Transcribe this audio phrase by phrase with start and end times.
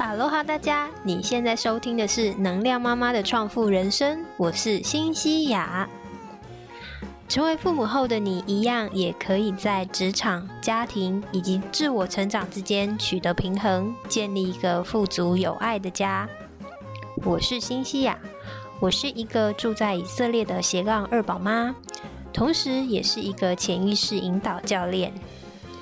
[0.00, 0.88] 哈喽哈，大家！
[1.02, 5.88] 你现在收听的是能量妈妈的创富人生，我是新西亚。
[7.28, 16.28] 成为父母后的你，一样也可以在职场、家庭以及自我成长之间取得平衡，建立一个富足有爱的家。
[17.24, 18.16] 我是新西亚，
[18.78, 21.74] 我是一个住在以色列的斜杠二宝妈，
[22.32, 25.12] 同时也是一个潜意识引导教练。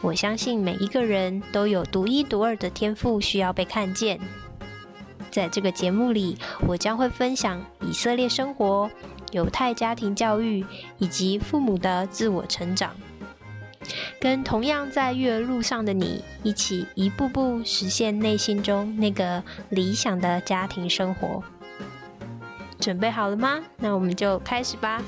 [0.03, 4.21] 我相信每一个人都有独一无二的天赋，需要被看见。
[5.31, 8.91] 在这个节目里，我将会分享以色列生活、
[9.33, 10.65] 犹太家庭教育
[10.99, 12.95] 以及父母的自我成长，
[14.21, 21.43] 跟同样在育儿路上的你一起，一步步实现内心中那个理想的家庭生活。
[22.79, 23.61] 准备好了吗？
[23.79, 25.03] 那我们就开始吧。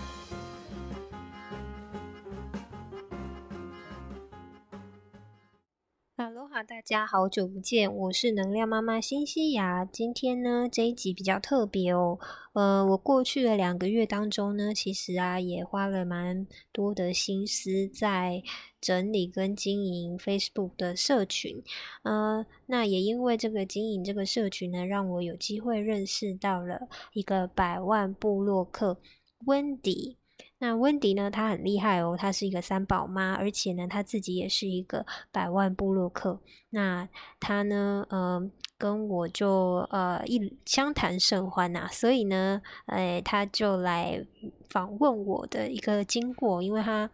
[6.19, 9.85] 哈喽哈大家好久不见，我是能量妈妈新西亚。
[9.85, 12.19] 今天呢，这一集比较特别哦。
[12.55, 18.43] 呃，我过去的两个月当中呢，其实啊，也花了蛮多的心思在
[18.81, 21.63] 整理跟经营 Facebook 的社群。
[22.03, 29.01] 呃，那也因为这个经营这个社群呢，让我有机会认识到了一个百万部落客
[29.47, 30.18] 温迪。
[30.61, 31.31] 那温迪呢？
[31.31, 36.41] 她很厉害哦，她是一个三宝妈，而且呢，她自己也是一个百万部落客。
[36.71, 44.27] 那她呢，呃，跟我就呃一相谈甚欢呐，所以呢，哎，她就来
[44.69, 47.09] 访问我的一个经过，因为她，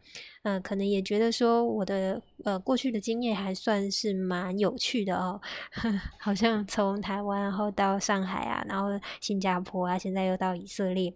[0.45, 5.39] 嗯，可能也觉得说我的呃过去的经验还算是蛮有趣的哦，
[6.19, 8.89] 好像从台湾然后到上海啊，然后
[9.20, 11.12] 新加坡啊，现在又到以色列，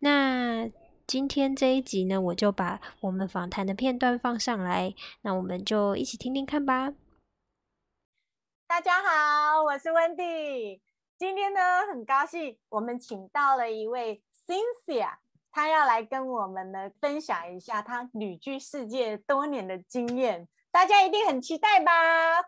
[0.00, 0.68] 那。
[1.10, 6.92] 今天这一集呢，我就把我们访谈的片段放上来，那我们就一起听听看吧。
[8.68, 10.80] 大家好，我是温蒂。
[11.18, 15.14] 今天呢，很高兴我们请到了一位 Cynthia，
[15.50, 20.46] 她要来跟我们呢分享一下她旅居世界多年的经验。
[20.72, 21.90] 大家一定很期待吧？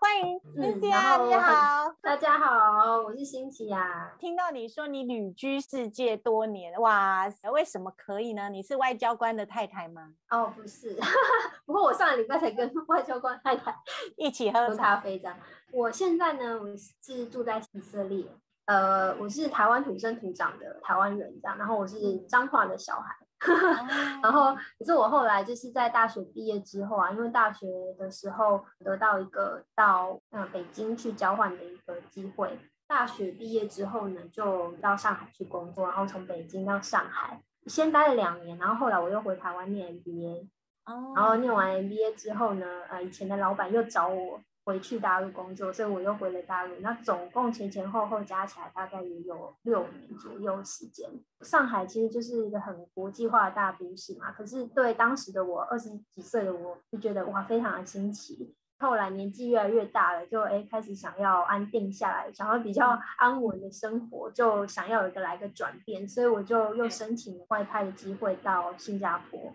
[0.01, 1.17] 欢迎新奇啊！
[1.25, 4.13] 你好，大家好，我是新奇啊。
[4.17, 8.49] 听到你说你旅居世界多年，哇，为什么可以呢？
[8.49, 10.13] 你是外交官的太太吗？
[10.31, 10.97] 哦，不是，
[11.67, 13.75] 不过我上个礼拜才跟外交官太太
[14.17, 15.37] 一起喝咖啡这样。
[15.73, 18.25] 我现在呢，我是住在以色列，
[18.67, 23.17] 呃，我是台湾土生土长的台湾人这样，然后我是彰化的小孩。
[24.23, 27.67] 然后，可是我后来就是在大学毕业之后啊，因为大学
[27.99, 32.59] 的时候得到一个到嗯北京去交换的一个机会。
[32.87, 40.49] 大学毕业之后呢，就到上海去工作，然后从北京到上海，先待了两年，然后后来我又回台湾念 MBA。
[40.85, 41.13] 哦。
[41.17, 44.41] 然后念完 MBA 之后呢，呃，以前的老板又找我。
[44.65, 46.75] 回去大陆工作，所以我又回了大陆。
[46.81, 51.11] 那总共前前后后加起来大概也有六年左右时间。
[51.41, 58.55] 上海其实就是一个很国际化的大都市嘛，可是对当时的我二十几岁的我就觉得哇非常的新奇。
[58.79, 69.53] 后来年纪越来越大了，就哎开始想要安定下来，想要比较安稳的生活，就想要有一个来个转变，所以我就又申请外派的机会到新加坡。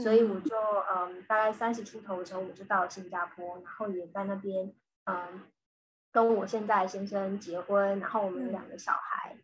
[0.00, 0.56] 所以我就
[0.90, 4.72] 嗯，大概三十出头的时候，我就到了新加坡，然后也在那边
[5.04, 5.42] 嗯，
[6.12, 9.36] 跟我现在先生结婚，然后我们有两个小孩，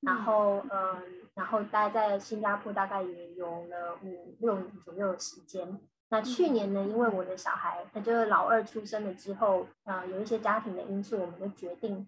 [0.00, 1.02] 然后嗯，
[1.34, 5.80] 然后待在新加坡大概也有了五六年左右的时间。
[6.08, 12.06] 那去年呢，因为我的小孩他就是老二出生了之后，呃，有一些家庭的因素，我们就决定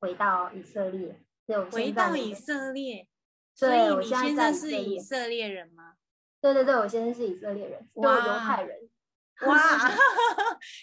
[0.00, 1.20] 回到以色列。
[1.70, 3.06] 回到以色列，
[3.54, 5.96] 所以你现在是以色列人吗？
[6.44, 8.76] 对对对，我先生是以色列人，就犹太人。
[9.48, 9.56] 哇，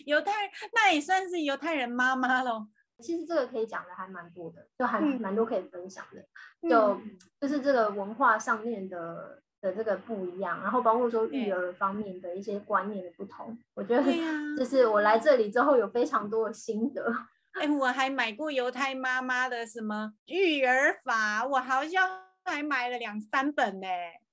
[0.08, 0.32] 犹太，
[0.74, 2.68] 那也算是犹太人妈妈喽。
[3.00, 6.68] 其实这个可以讲的还蛮多的，就还蛮多可以分享的。
[6.68, 7.00] 就
[7.40, 14.04] 就是这个文化上面的的这个不一样，然后包括说育儿方面的一些观念的不同，我觉得
[14.58, 17.06] 就是我来这里之后有非常多的心得。
[17.52, 22.10] 哎，我还买过犹太妈妈的什么育儿法，我好像
[22.44, 23.88] 还买了两三本呢。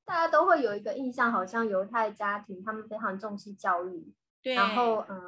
[0.09, 4.11] 大家都会有一个印象，好像犹太家庭他们非常重视教育，
[4.43, 4.55] 对。
[4.55, 5.21] 然后，嗯，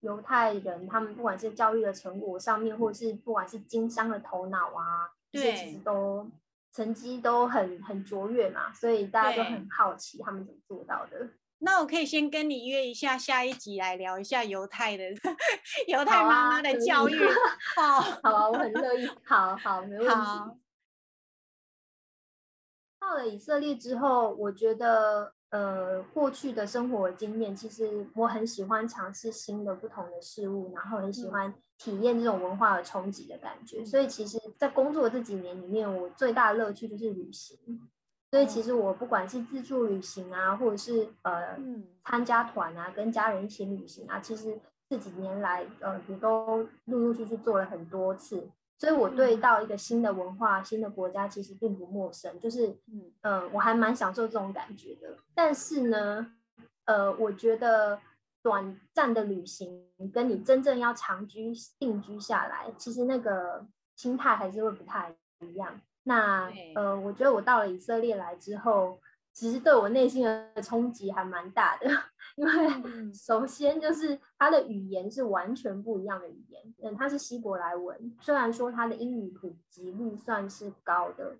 [0.00, 6.30] 犹太人他们不管是教育的成果上面，或者是不管是经商的头脑啊，这些其实都
[6.74, 11.30] 成绩都很很卓越嘛，所以大家都很好奇他们怎么做到的。
[11.62, 15.04] 那我可以先跟你约一下下一集来聊一下犹太的
[15.88, 17.18] 犹太妈妈的教育。
[17.76, 19.08] 好，好啊，我很乐意。
[19.24, 20.69] 好好，没问题。
[23.10, 33.84] 到了以色列之后，我觉得呃过去的生活经验，其实我很喜欢尝试新的不同的事物，然后很喜欢体验这种文化的冲击的感觉。
[33.84, 37.58] 所以其实，在工作这几年里面，我最大的乐趣就是旅行。
[38.30, 41.58] 所以其实我不管是自助旅行啊，或者是呃
[42.04, 44.56] 参加团啊，跟家人一起旅行啊，其实
[44.88, 48.48] 这几年来呃也都陆陆续续做了很多次。
[48.80, 52.74] 所以我对到一个新的文化、新的国家其实并不陌生，就是
[53.20, 55.14] 嗯，我还蛮享受这种感觉的。
[55.34, 56.32] 但是呢，
[56.86, 58.00] 呃，我觉得
[58.42, 63.66] 短暂的旅行跟你真正要长居定居下来，其实那个
[63.96, 65.78] 心态还是会不太一样。
[66.04, 68.98] 那呃，我觉得我到了以色列来之后。
[69.32, 71.86] 其实对我内心的冲击还蛮大的，
[72.36, 81.36] 因为首先就是它的语言是完全不一样的语言，嗯，它是希伯来文，虽然说它的英语普及率算是高的，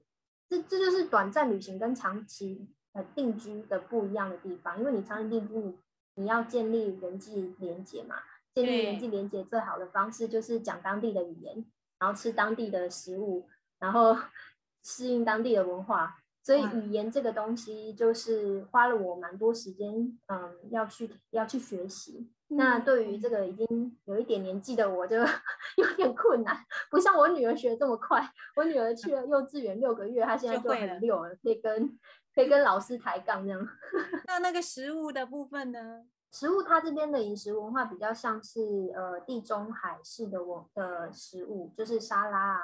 [0.48, 5.78] 这这就是短暂旅行跟长期呃定居的不一样的地方，因为你长期定居，你
[6.14, 8.16] 你要建立人际连接嘛，
[8.54, 11.64] 建立人际连接最好的方式就是讲当地的语言，
[11.98, 13.48] 然后吃当地的食物，
[13.78, 14.16] 然后
[14.84, 16.16] 适应当地的文化。
[16.42, 22.31] 所以语言这个东西，就是花了我蛮多时间，嗯，要去要去学习。
[22.52, 25.16] 那对于这个已经有一点年纪的我，就
[25.76, 26.56] 有点困难，
[26.90, 28.28] 不像我女儿学的这么快。
[28.56, 31.98] 我女儿去了幼稚园六个月，她现在就很溜了，可以跟
[32.34, 33.69] 可以跟老师抬杠这样。
[34.26, 36.04] 那那个食物的部分呢？
[36.32, 38.60] 食物它这边的饮食文化比较像是
[38.96, 42.62] 呃地中海式的我的食物，就是沙拉啊，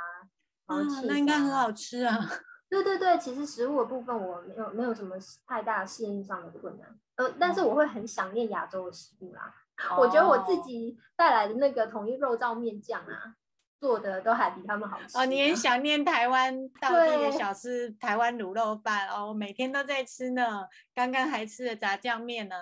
[0.67, 2.19] 嗯，那应该很好吃啊。
[2.69, 5.17] 对对对，其实食物的部分我没有没有什么
[5.47, 9.55] 太大适应上的困难，呃，但是我会很想念亚洲的食物啦。
[9.99, 13.37] 我觉得我自己带来的那个统一肉燥面酱啊，
[13.79, 15.19] 做的都还比他们好吃。
[15.19, 22.57] 哦，你很想念台湾当地的小吃，台湾卤肉饭哦，我每天都在吃呢，刚刚还吃了炸酱面呢。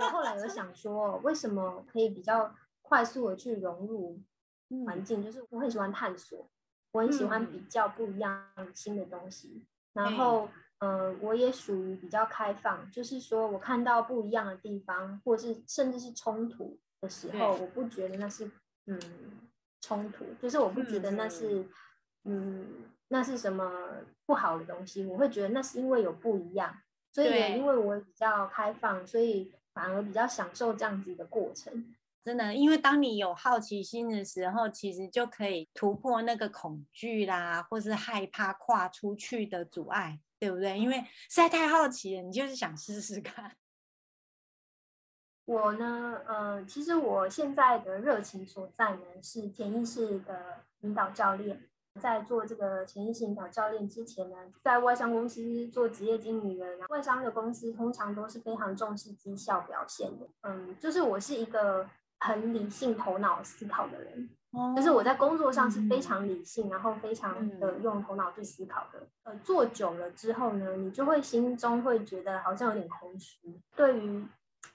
[0.00, 2.52] 我后来有想 说，为什么可以比较
[2.82, 4.20] 快速的去融入
[4.84, 6.50] 环境，就是我很喜欢探索。
[6.94, 10.48] 我很喜欢比较不一样新的东西，然后，
[10.78, 18.48] 呃，我也属于比较开放，就是说我看到不一样的地方，或者是甚至是冲突的时候，我不觉得那是
[18.86, 19.00] 嗯
[19.80, 21.66] 冲突，就是我不觉得那是
[22.22, 22.64] 嗯
[23.08, 23.72] 那是什么
[24.24, 26.72] 不好的东西，我会觉得那是因为有不一样，
[27.10, 31.92] 所以也因为我比较开放，所以反而比较享受这样子的过程。
[32.24, 40.78] 真的，因为当你有好奇心的时候，其实就可以突破那个恐惧啦，或是害怕跨出去的阻碍，对不对？
[40.78, 43.54] 因为实在太好奇了，你就是想试试看。
[45.44, 51.68] 我呢，呃，其实我现在的热情所在呢，是潜意识的引导教练。
[52.00, 60.26] 在做这个潜意识引导教练之前呢，在外商公司做职业经理人，外商的公司通常都是非常重视绩效表现的。
[60.40, 61.86] 嗯，就是我是一个。
[62.24, 64.30] 很理性头脑思考的人，
[64.74, 69.06] 就是我在工作上是非常理性，然后非常的用头脑去思考的。
[69.24, 74.24] 呃，做久了之后呢，你就会心中会觉得好像有点空虚，对于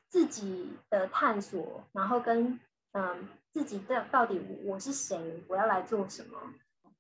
[0.10, 2.60] 自己的探索，然后跟
[2.92, 6.38] 嗯自己的到底我是谁，我要来做什么，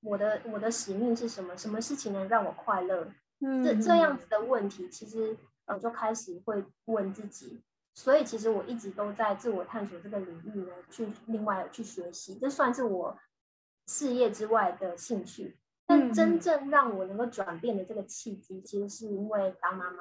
[0.01, 3.07] 我的我的使命是什么，什么事情能让我快乐？
[3.41, 7.61] 嗯这这样子的问题，其实呃就开始会问自己。
[7.99, 13.17] 所以其实我一直都在自我探索这个领域呢，去另外去学习，这算是我
[13.87, 15.57] 事业之外的兴趣。
[15.85, 19.97] 但真正让我能够转变的这个契机，其实是因为当妈妈。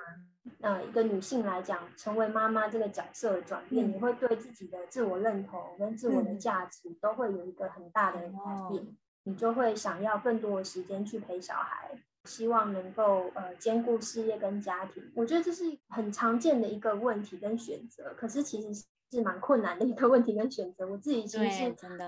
[0.61, 8.29] 呃，一个女性来讲，成为妈妈这个角色的转变，你会对自己的自我认同跟自我的价值都会有一个很大的改
[8.71, 11.91] 变，你就会想要更多的时间去陪小孩。
[12.29, 20.87] 希望能够呃兼顾事业跟家庭，我觉得这是很常见的一个问题跟选择，可是其实是蛮困难的一个问题跟选择。
[20.87, 22.07] 我自己其实是真的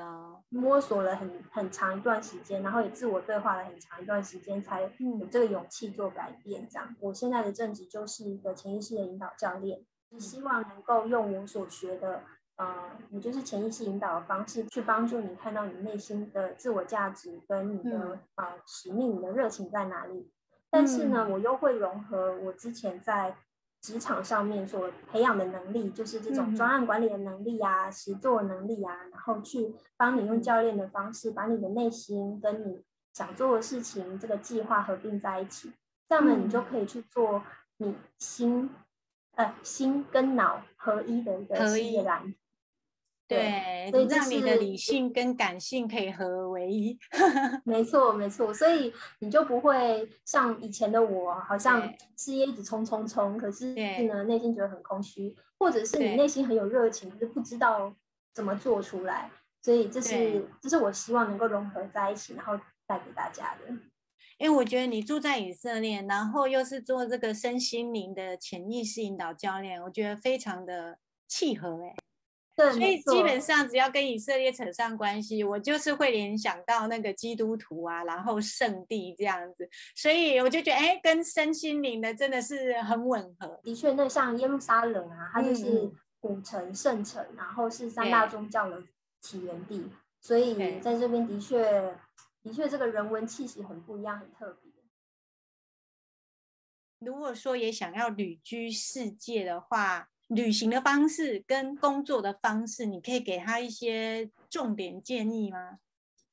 [0.51, 6.69] 摸索了很很长一段时间，然后也自我对话了很长一段时间，才有这个勇气做改变。
[6.69, 9.81] 这样，我现在的正职就是一个潜意识的引导教练，
[10.19, 12.23] 希望能够用我所学的。
[12.61, 12.75] 呃，
[13.09, 20.31] 也就是潜意识引导的方式，去帮助你看到你内心的自我价值跟你的呃使命、你的热情在哪里。
[20.69, 23.35] 但是呢，我又会融合我之前在
[23.81, 35.73] 职场上面所培养的能力，就是这种专案管理的能力啊、实作能力啊，然后去帮你用教练的方式，把你的内心跟你想做的事情这个计划合并在一起，
[36.07, 37.43] 这样呢，你就可以去做
[37.79, 38.69] 你心
[39.37, 42.35] 呃心跟脑合一的一个事业蓝。
[43.37, 46.99] 对，所以让你的理性跟感性可以合而为一。
[47.65, 51.81] 没错，没错，所以你就不会像以前的我，好像
[52.17, 53.73] 事业一直冲冲冲，可是
[54.09, 57.95] 呢内心觉得很空虚，或者是你内心很有热情，就是不知道
[58.35, 59.31] 怎么做出来。
[59.63, 63.73] 所以这是这是我希望能够融合在一起，然后带给大家的。
[64.39, 71.95] 因为我觉得你住在以色列，然后又是做这个身心灵的潜意识引导教练，我觉得非常的契合哎。
[72.57, 83.61] 所以基本上只要跟以色列扯上关系，我就是会联想到那个基督徒啊，然后圣地这样子，所以我就觉得，哎，跟身心灵的真的是很吻合。
[83.63, 85.91] 的确，那像耶路撒冷啊，它就是。
[86.23, 88.83] 古城圣城，然后是三大宗教的
[89.23, 89.91] 起源地，
[90.21, 91.97] 所以在这边的确，
[92.43, 94.71] 的确这个人文气息很不一样，很特别。
[96.99, 105.79] 如果说也想要旅居世界的话，旅行的方式跟工作的方式，你可以给他一些重点建议吗？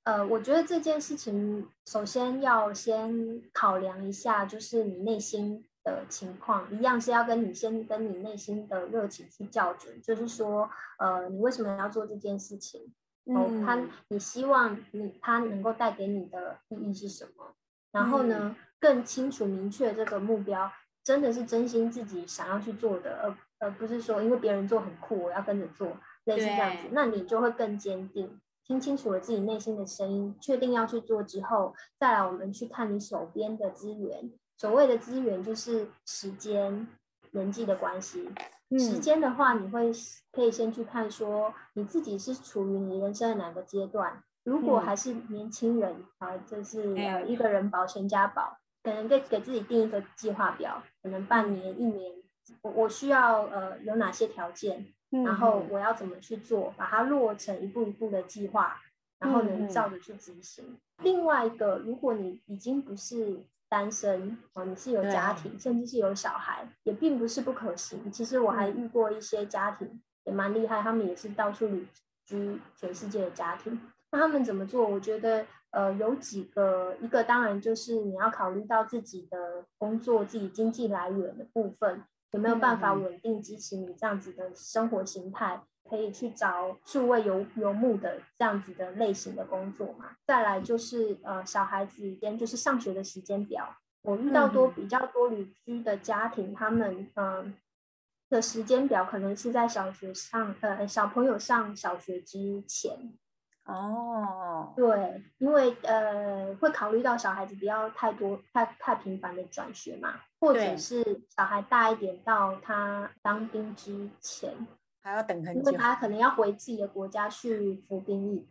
[0.03, 12.93] 呃，我觉得这件事情首先要先考量一下，就是你内心的情况，一样是要跟你先跟你内心的热情去校准，就是说，呃，你为什么要做这件事情？
[13.25, 17.55] 哦，他你希望你他能够带给你的意义是什么？
[17.91, 20.71] 然后呢，更清楚明确这个目标，
[21.03, 23.35] 真的是真心自己想要去做的，而。
[23.59, 25.87] 而不是说因为别人做很酷，我要跟着做，
[26.25, 34.31] 类似这样子，那你就会更坚定，听清楚了自己内心的声音，确定要去做之后，再来我们去看你手边的资源。
[34.57, 36.87] 所谓的资源就是时间、
[37.31, 38.29] 人际的关系。
[38.71, 39.91] 时间的话，你会
[40.31, 44.23] 可以先去看说你自己是处于你人生的哪个阶段。
[44.43, 52.11] 如果还是年轻人啊，就是呃一个人保全家保，可能给给自己定一个计划表，可能半年、一年。
[52.61, 58.79] 我我需要呃有哪些条件，然后我要怎么去做，把它落成一步一步的计划，
[59.19, 60.77] 然后能照着去执行。
[61.03, 63.39] 另外一个，如果你已经不是
[63.69, 68.11] 单身哦，你是有家庭，甚至是有小孩，也并不是不可行。
[68.11, 71.87] 其实我还遇过一些家庭也蛮厉害，他们也是到处旅
[72.25, 73.79] 居全世界的家庭。
[74.11, 74.87] 那他们怎么做？
[74.87, 82.03] 我觉得呃有几个，一个当然就是你要考虑到自己的工作、自己经济来源的部分。
[82.31, 85.61] 有没有办法稳定支持你这样子的生活形态？
[85.89, 90.17] 可以去找数位游游牧的这样子的类型的工作嘛？
[90.25, 97.55] 再来就是呃小孩子间就是上学的时间表，我遇到多比较多旅居的家庭，他们嗯
[98.29, 103.13] 的时间表可能是在小学上呃小朋友上小学之前。
[103.67, 111.03] 哦，对，因为呃会考虑到小孩子不要太多太太频繁的转学嘛，或者是
[111.35, 114.53] 小孩大一点到他当兵之前
[115.03, 118.47] 还要等很久，因为他可能要回自己的国家去服兵役，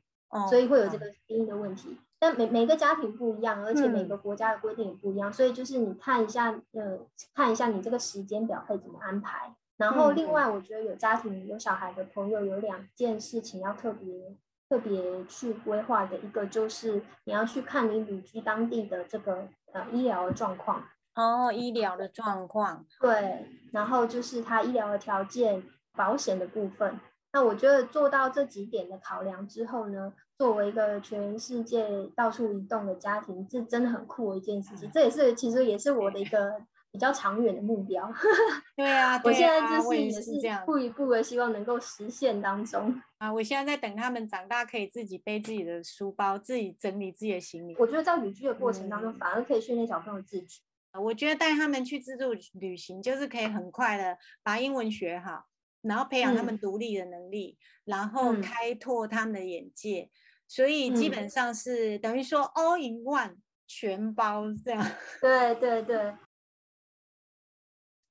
[0.50, 1.98] 所以会有这个兵役的问题。
[2.18, 6.98] 但每每个家庭不一样，而且每个国家的规定也不一样，所以就是你看一下，呃，
[7.34, 9.54] 看一下你这个时间表可以怎么安排。
[9.78, 14.36] 然后另外，我觉得有家庭有小孩的朋友有两件事情要特别。
[14.68, 20.82] 特别去规划的一个就是你要去看你旅居当地的这个呃医疗的状况
[21.14, 25.62] 哦，医疗的状况对，然后就是他医疗的条件、
[25.94, 26.98] 保险的部分。
[27.32, 34.90] 那我觉得做到这几点的考量之后呢，作为一个全世界到处移动的家庭，这真的很酷的一件事情。
[34.90, 36.60] 这也是其实也是我的一个。
[36.96, 38.10] 比较长远的目标，
[38.74, 43.30] 对啊，我现在就是也是这样，一步一步的希望能够实现当中啊。
[43.30, 47.76] 我现在在等他们长大，可以自己背自己的书包，自己整理自己的行李。
[47.78, 50.62] 我觉得在旅居的过程当中，反而可以训练小朋友自主。
[50.98, 55.44] 我觉得带他们去自助旅行，就是可以很快的把英文学好，
[55.82, 60.08] 然后培养他们独立的能力，然后开拓他们的眼界。
[60.48, 63.36] 所以基本上是等于说 all in one
[63.66, 64.82] 全包这样。
[65.20, 66.14] 对 对对。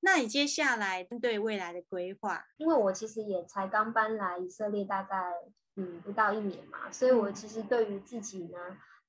[0.06, 2.46] 那你接下来对未来的规划？
[2.58, 5.34] 因为我其实也才刚搬来以色列，大概
[5.78, 8.60] 嗯不到一年嘛，所以我其实对于自己呢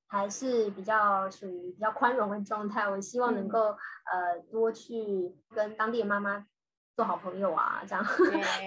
[0.08, 2.88] 还是比较属于比较宽容的状态。
[2.88, 3.76] 我希望能够
[4.10, 6.46] 呃多去跟当地的妈妈
[6.96, 8.02] 做好朋友啊，这样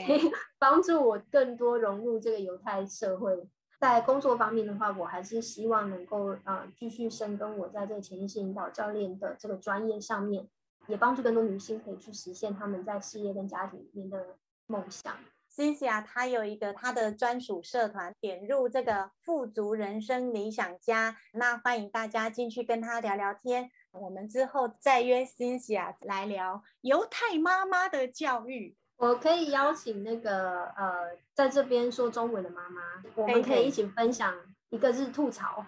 [0.06, 3.50] 可以帮助我更多融入这个犹太社会。
[3.80, 10.48] 在工作方面的话，我还是希望能够呃继续深耕我在这个潜意识引导教练的这个专业上面。
[10.89, 15.15] 也帮助更多女性可以去实现他们在事业跟家庭里面的梦想。
[15.55, 23.69] Cynthia 她有一个她的专属社团，点入这个富足人生理想家，那欢迎大家进去跟她聊聊天。
[23.91, 28.75] 我们之后再约 Cynthia 来聊犹太妈妈的教育。
[28.98, 32.81] 我可以邀请那个呃，在这边说中文的妈妈，
[33.15, 34.36] 我们可以一起分享。
[34.70, 35.66] 一个是吐槽，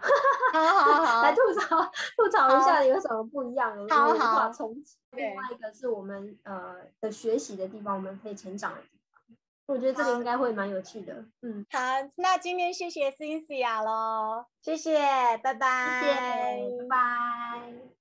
[0.54, 4.98] 好好好， 来吐槽吐槽一下有什么不一样的文化冲击。
[5.12, 8.98] 另外一个是我们呃的学习的地方，我们可以成长的地方。
[9.68, 11.14] 我觉得这个应该会蛮有趣的。
[11.42, 11.80] 嗯，好，
[12.18, 15.00] 那今天谢谢 Cynthia 喽，谢谢，
[15.38, 17.92] 拜拜，谢谢，拜拜。